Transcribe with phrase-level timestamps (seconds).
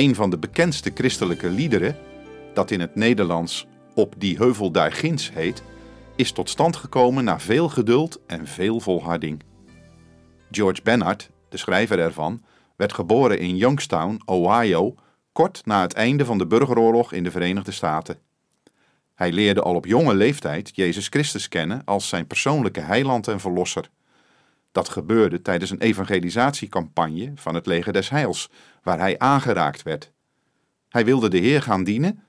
[0.00, 1.96] Een van de bekendste christelijke liederen,
[2.54, 5.62] dat in het Nederlands Op die heuvel daar ginds heet,
[6.16, 9.42] is tot stand gekomen na veel geduld en veel volharding.
[10.50, 12.42] George Bennard, de schrijver ervan,
[12.76, 14.94] werd geboren in Youngstown, Ohio,
[15.32, 18.18] kort na het einde van de burgeroorlog in de Verenigde Staten.
[19.14, 23.90] Hij leerde al op jonge leeftijd Jezus Christus kennen als zijn persoonlijke heiland en verlosser.
[24.72, 28.50] Dat gebeurde tijdens een evangelisatiecampagne van het leger des Heils,
[28.82, 30.12] waar hij aangeraakt werd.
[30.88, 32.22] Hij wilde de Heer gaan dienen,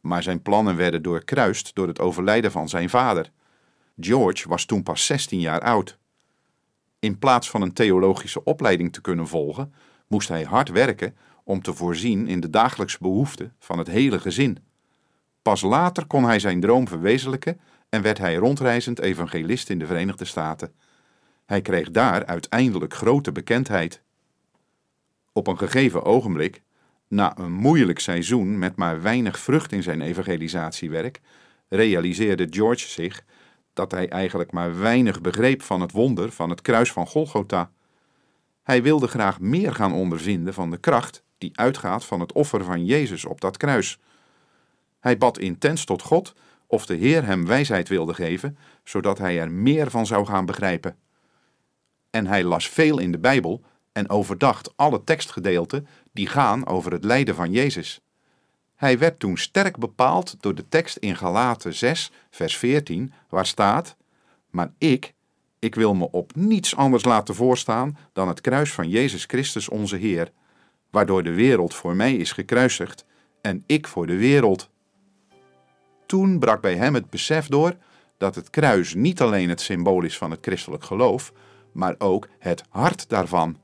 [0.00, 3.30] maar zijn plannen werden doorkruist door het overlijden van zijn vader.
[4.00, 5.98] George was toen pas 16 jaar oud.
[6.98, 9.74] In plaats van een theologische opleiding te kunnen volgen,
[10.06, 14.58] moest hij hard werken om te voorzien in de dagelijkse behoeften van het hele gezin.
[15.42, 20.24] Pas later kon hij zijn droom verwezenlijken en werd hij rondreizend evangelist in de Verenigde
[20.24, 20.72] Staten.
[21.44, 24.02] Hij kreeg daar uiteindelijk grote bekendheid.
[25.32, 26.62] Op een gegeven ogenblik,
[27.08, 31.20] na een moeilijk seizoen met maar weinig vrucht in zijn evangelisatiewerk,
[31.68, 33.24] realiseerde George zich
[33.72, 37.70] dat hij eigenlijk maar weinig begreep van het wonder van het kruis van Golgotha.
[38.62, 42.84] Hij wilde graag meer gaan ondervinden van de kracht die uitgaat van het offer van
[42.84, 43.98] Jezus op dat kruis.
[45.00, 46.34] Hij bad intens tot God
[46.66, 50.96] of de Heer hem wijsheid wilde geven, zodat hij er meer van zou gaan begrijpen.
[52.14, 53.62] En hij las veel in de Bijbel
[53.92, 58.00] en overdacht alle tekstgedeelten die gaan over het lijden van Jezus.
[58.74, 63.96] Hij werd toen sterk bepaald door de tekst in Galaten 6, vers 14, waar staat:
[64.50, 65.14] Maar ik,
[65.58, 69.96] ik wil me op niets anders laten voorstaan dan het kruis van Jezus Christus onze
[69.96, 70.32] Heer,
[70.90, 73.04] waardoor de wereld voor mij is gekruisigd
[73.40, 74.70] en ik voor de wereld.
[76.06, 77.76] Toen brak bij hem het besef door
[78.18, 81.32] dat het kruis niet alleen het symbool is van het christelijk geloof,
[81.74, 83.56] maar ook het hart daarvan.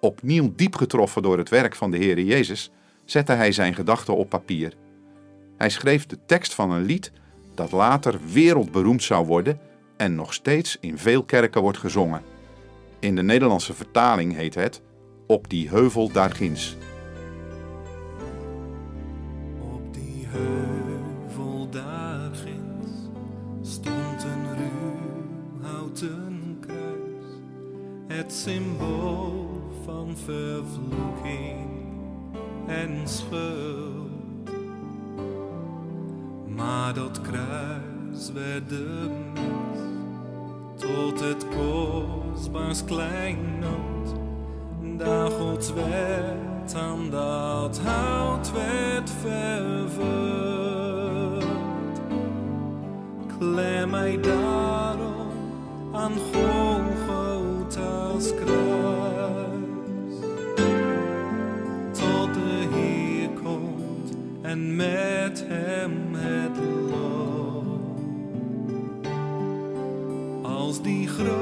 [0.00, 2.70] Opnieuw diep getroffen door het werk van de Heere Jezus,
[3.04, 4.74] zette hij zijn gedachten op papier.
[5.56, 7.12] Hij schreef de tekst van een lied
[7.54, 9.60] dat later wereldberoemd zou worden
[9.96, 12.22] en nog steeds in veel kerken wordt gezongen.
[12.98, 14.82] In de Nederlandse vertaling heet het
[15.26, 16.76] Op die heuvel daar ginds.
[19.60, 22.30] Op die heuvel daar
[23.62, 26.31] stond een ruw houten
[28.16, 29.50] het symbool
[29.84, 31.68] van vervloeking
[32.66, 34.50] en schuld.
[36.46, 39.78] Maar dat kruis werd de mens
[40.76, 44.14] tot het kostbaars kleinood,
[44.96, 50.52] daar Gods wet aan dat hout werd vervuld.
[53.38, 55.30] Klem mij daarom
[55.92, 56.51] aan Golgotha's
[64.76, 66.56] met hem het
[66.90, 67.80] loon.
[70.42, 71.41] Als die grote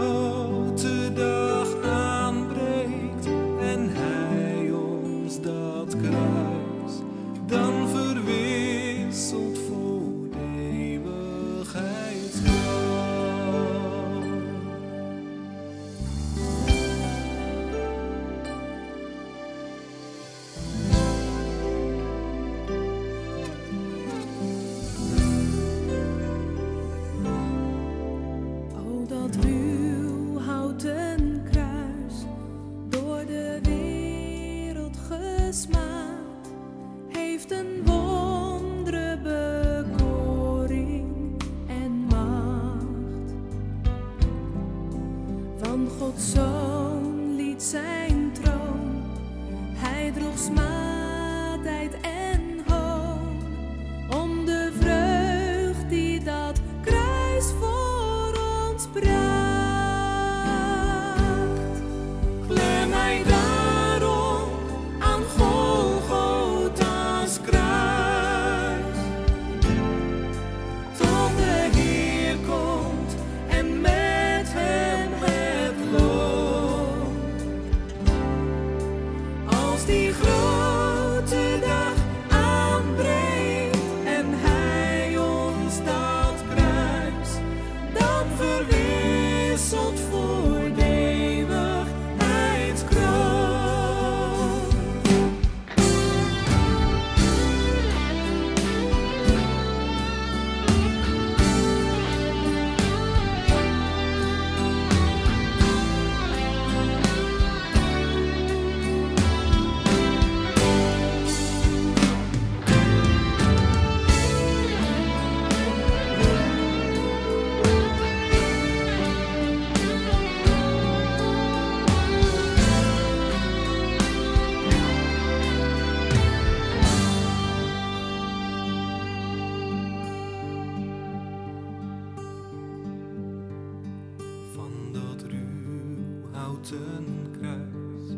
[137.41, 138.17] kruis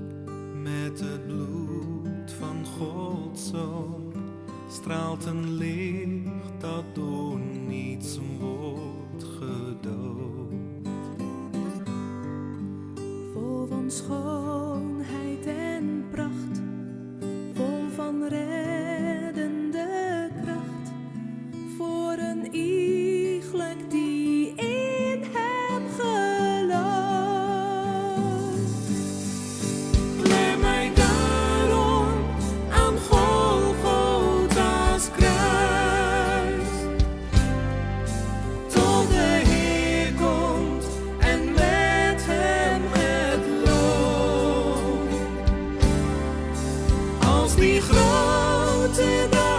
[0.63, 4.13] met het bloed van God zoon.
[4.71, 10.53] Straalt een licht dat door niets wordt gedood.
[13.33, 16.63] Vol van schoonheid en pracht,
[17.55, 18.82] vol van recht.
[48.95, 49.52] to the